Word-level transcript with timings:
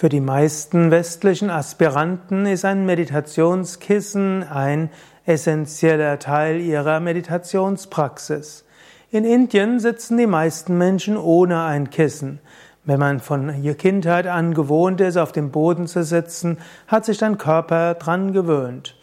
Für 0.00 0.08
die 0.08 0.20
meisten 0.20 0.92
westlichen 0.92 1.50
Aspiranten 1.50 2.46
ist 2.46 2.64
ein 2.64 2.86
Meditationskissen 2.86 4.44
ein 4.44 4.90
essentieller 5.26 6.20
Teil 6.20 6.60
ihrer 6.60 7.00
Meditationspraxis. 7.00 8.64
In 9.10 9.24
Indien 9.24 9.80
sitzen 9.80 10.16
die 10.16 10.28
meisten 10.28 10.78
Menschen 10.78 11.16
ohne 11.16 11.64
ein 11.64 11.90
Kissen. 11.90 12.38
Wenn 12.84 13.00
man 13.00 13.18
von 13.18 13.52
Kindheit 13.76 14.28
an 14.28 14.54
gewohnt 14.54 15.00
ist, 15.00 15.16
auf 15.16 15.32
dem 15.32 15.50
Boden 15.50 15.88
zu 15.88 16.04
sitzen, 16.04 16.58
hat 16.86 17.04
sich 17.04 17.18
dein 17.18 17.36
Körper 17.36 17.94
dran 17.94 18.32
gewöhnt. 18.32 18.94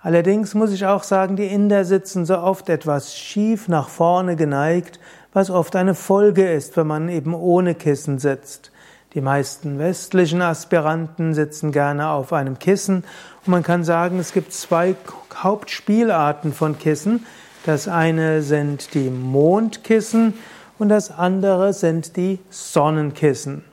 Allerdings 0.00 0.54
muss 0.54 0.72
ich 0.72 0.86
auch 0.86 1.02
sagen, 1.02 1.36
die 1.36 1.48
Inder 1.48 1.84
sitzen 1.84 2.24
so 2.24 2.38
oft 2.38 2.70
etwas 2.70 3.14
schief 3.14 3.68
nach 3.68 3.90
vorne 3.90 4.34
geneigt, 4.34 4.98
was 5.34 5.50
oft 5.50 5.76
eine 5.76 5.94
Folge 5.94 6.50
ist, 6.50 6.78
wenn 6.78 6.86
man 6.86 7.10
eben 7.10 7.34
ohne 7.34 7.74
Kissen 7.74 8.18
sitzt. 8.18 8.72
Die 9.14 9.22
meisten 9.22 9.78
westlichen 9.78 10.42
Aspiranten 10.42 11.32
sitzen 11.32 11.72
gerne 11.72 12.10
auf 12.10 12.34
einem 12.34 12.58
Kissen 12.58 13.04
und 13.46 13.48
man 13.50 13.62
kann 13.62 13.82
sagen, 13.82 14.18
es 14.18 14.34
gibt 14.34 14.52
zwei 14.52 14.96
Hauptspielarten 15.34 16.52
von 16.52 16.78
Kissen. 16.78 17.24
Das 17.64 17.88
eine 17.88 18.42
sind 18.42 18.92
die 18.92 19.08
Mondkissen 19.08 20.34
und 20.78 20.90
das 20.90 21.10
andere 21.10 21.72
sind 21.72 22.16
die 22.16 22.38
Sonnenkissen. 22.50 23.64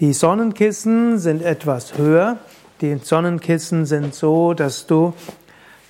Die 0.00 0.12
Sonnenkissen 0.12 1.18
sind 1.18 1.42
etwas 1.42 1.96
höher. 1.96 2.38
Die 2.80 2.96
Sonnenkissen 2.96 3.86
sind 3.86 4.12
so, 4.12 4.54
dass 4.54 4.88
du 4.88 5.14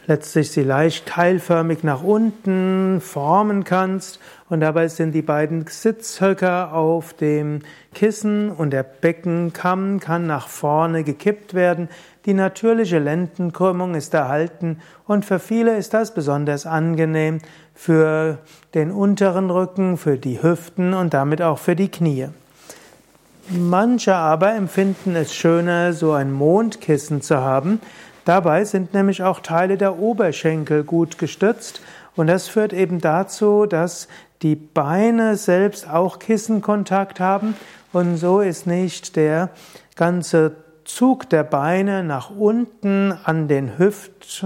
letztlich 0.06 0.50
sie 0.50 0.62
leicht 0.62 1.06
keilförmig 1.06 1.82
nach 1.82 2.02
unten 2.02 3.00
formen 3.00 3.64
kannst 3.64 4.20
und 4.48 4.60
dabei 4.60 4.88
sind 4.88 5.12
die 5.12 5.22
beiden 5.22 5.66
Sitzhöcker 5.66 6.72
auf 6.74 7.14
dem 7.14 7.60
Kissen 7.94 8.50
und 8.50 8.70
der 8.70 8.82
Beckenkamm 8.82 10.00
kann 10.00 10.26
nach 10.26 10.48
vorne 10.48 11.04
gekippt 11.04 11.54
werden. 11.54 11.88
Die 12.26 12.34
natürliche 12.34 12.98
Lendenkrümmung 12.98 13.94
ist 13.94 14.14
erhalten 14.14 14.80
und 15.06 15.24
für 15.24 15.38
viele 15.38 15.76
ist 15.76 15.94
das 15.94 16.14
besonders 16.14 16.66
angenehm 16.66 17.38
für 17.74 18.38
den 18.74 18.90
unteren 18.90 19.50
Rücken, 19.50 19.96
für 19.96 20.16
die 20.16 20.42
Hüften 20.42 20.94
und 20.94 21.14
damit 21.14 21.42
auch 21.42 21.58
für 21.58 21.76
die 21.76 21.90
Knie. 21.90 22.28
Manche 23.50 24.14
aber 24.14 24.54
empfinden 24.54 25.16
es 25.16 25.34
schöner, 25.34 25.92
so 25.92 26.12
ein 26.12 26.32
Mondkissen 26.32 27.20
zu 27.20 27.42
haben, 27.42 27.78
Dabei 28.24 28.64
sind 28.64 28.94
nämlich 28.94 29.22
auch 29.22 29.40
Teile 29.40 29.76
der 29.76 29.98
Oberschenkel 29.98 30.84
gut 30.84 31.18
gestützt 31.18 31.80
und 32.16 32.26
das 32.26 32.48
führt 32.48 32.72
eben 32.72 33.00
dazu, 33.00 33.66
dass 33.66 34.08
die 34.42 34.56
Beine 34.56 35.36
selbst 35.36 35.88
auch 35.88 36.18
Kissenkontakt 36.18 37.20
haben 37.20 37.54
und 37.92 38.16
so 38.16 38.40
ist 38.40 38.66
nicht 38.66 39.16
der 39.16 39.50
ganze 39.94 40.56
Zug 40.84 41.28
der 41.30 41.44
Beine 41.44 42.02
nach 42.02 42.30
unten 42.30 43.12
an 43.24 43.48
den 43.48 43.78
Hüft, 43.78 44.44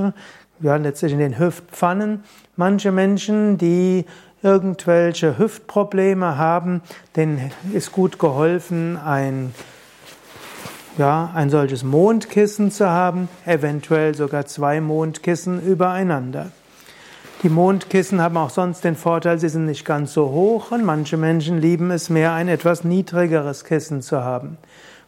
ja 0.60 0.76
letztlich 0.76 1.12
in 1.12 1.18
den 1.18 1.38
Hüftpfannen. 1.38 2.24
Manche 2.56 2.92
Menschen, 2.92 3.58
die 3.58 4.04
irgendwelche 4.42 5.38
Hüftprobleme 5.38 6.36
haben, 6.38 6.82
denen 7.16 7.50
ist 7.72 7.92
gut 7.92 8.18
geholfen, 8.18 8.96
ein 8.96 9.52
ja, 10.98 11.30
ein 11.34 11.48
solches 11.48 11.84
Mondkissen 11.84 12.70
zu 12.70 12.90
haben, 12.90 13.28
eventuell 13.46 14.14
sogar 14.14 14.46
zwei 14.46 14.80
Mondkissen 14.80 15.62
übereinander. 15.62 16.50
Die 17.44 17.48
Mondkissen 17.48 18.20
haben 18.20 18.36
auch 18.36 18.50
sonst 18.50 18.82
den 18.82 18.96
Vorteil, 18.96 19.38
sie 19.38 19.48
sind 19.48 19.66
nicht 19.66 19.84
ganz 19.84 20.12
so 20.12 20.30
hoch 20.30 20.72
und 20.72 20.84
manche 20.84 21.16
Menschen 21.16 21.60
lieben 21.60 21.92
es 21.92 22.10
mehr, 22.10 22.32
ein 22.32 22.48
etwas 22.48 22.82
niedrigeres 22.82 23.62
Kissen 23.64 24.02
zu 24.02 24.24
haben. 24.24 24.58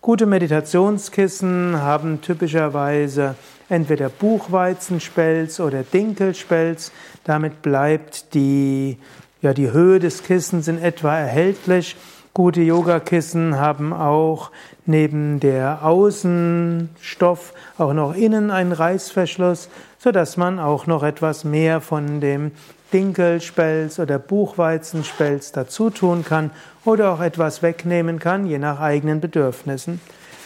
Gute 0.00 0.26
Meditationskissen 0.26 1.82
haben 1.82 2.20
typischerweise 2.22 3.34
entweder 3.68 4.08
Buchweizenspelz 4.08 5.58
oder 5.58 5.82
Dinkelspelz. 5.82 6.92
Damit 7.24 7.62
bleibt 7.62 8.32
die, 8.32 8.96
ja, 9.42 9.52
die 9.52 9.72
Höhe 9.72 9.98
des 9.98 10.22
Kissens 10.22 10.68
in 10.68 10.80
etwa 10.80 11.18
erhältlich 11.18 11.96
Gute 12.32 12.60
Yogakissen 12.60 13.58
haben 13.58 13.92
auch 13.92 14.52
neben 14.86 15.40
der 15.40 15.84
Außenstoff 15.84 17.52
auch 17.76 17.92
noch 17.92 18.14
innen 18.14 18.52
einen 18.52 18.70
Reißverschluss, 18.70 19.68
so 19.98 20.12
dass 20.12 20.36
man 20.36 20.60
auch 20.60 20.86
noch 20.86 21.02
etwas 21.02 21.42
mehr 21.42 21.80
von 21.80 22.20
dem 22.20 22.52
Dinkelspelz 22.92 23.98
oder 23.98 24.20
Buchweizenspelz 24.20 25.50
dazu 25.50 25.90
tun 25.90 26.24
kann 26.24 26.52
oder 26.84 27.12
auch 27.12 27.20
etwas 27.20 27.62
wegnehmen 27.62 28.20
kann, 28.20 28.46
je 28.46 28.58
nach 28.58 28.80
eigenen 28.80 29.20
Bedürfnissen. 29.20 30.00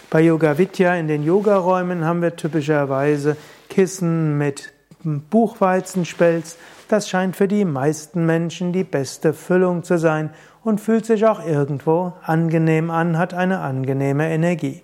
Bei 0.08 0.22
Yoga 0.22 0.56
Vidya 0.56 0.94
in 0.94 1.08
den 1.08 1.22
Yogaräumen 1.22 2.04
haben 2.04 2.22
wir 2.22 2.34
typischerweise 2.34 3.36
Kissen 3.68 4.38
mit 4.38 4.72
Buchweizenspelz. 5.02 6.56
Das 6.88 7.08
scheint 7.08 7.36
für 7.36 7.48
die 7.48 7.64
meisten 7.64 8.24
Menschen 8.24 8.72
die 8.72 8.84
beste 8.84 9.34
Füllung 9.34 9.82
zu 9.82 9.98
sein 9.98 10.30
und 10.64 10.80
fühlt 10.80 11.06
sich 11.06 11.26
auch 11.26 11.44
irgendwo 11.44 12.12
angenehm 12.22 12.90
an, 12.90 13.18
hat 13.18 13.34
eine 13.34 13.60
angenehme 13.60 14.30
Energie. 14.30 14.82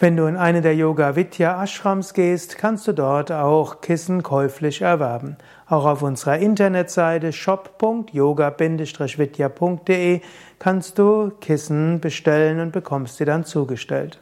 Wenn 0.00 0.16
du 0.16 0.26
in 0.26 0.36
eine 0.36 0.62
der 0.62 0.76
Yoga 0.76 1.16
Vidya 1.16 1.60
Ashrams 1.60 2.14
gehst, 2.14 2.56
kannst 2.56 2.86
du 2.86 2.92
dort 2.92 3.32
auch 3.32 3.80
Kissen 3.80 4.22
käuflich 4.22 4.80
erwerben. 4.80 5.36
Auch 5.66 5.86
auf 5.86 6.02
unserer 6.02 6.38
Internetseite 6.38 7.32
shop.yoga-vidya.de 7.32 10.20
kannst 10.60 10.98
du 11.00 11.32
Kissen 11.40 12.00
bestellen 12.00 12.60
und 12.60 12.70
bekommst 12.70 13.16
sie 13.16 13.24
dann 13.24 13.44
zugestellt. 13.44 14.20